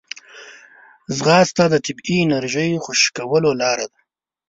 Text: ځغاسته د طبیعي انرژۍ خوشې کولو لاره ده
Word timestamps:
ځغاسته 1.17 1.63
د 1.69 1.75
طبیعي 1.85 2.17
انرژۍ 2.25 2.71
خوشې 2.83 3.09
کولو 3.17 3.51
لاره 3.61 3.85
ده 3.91 3.99